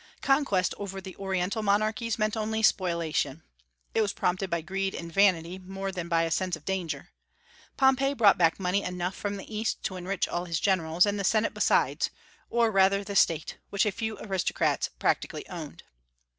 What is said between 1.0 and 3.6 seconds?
Oriental monarchies meant only spoliation.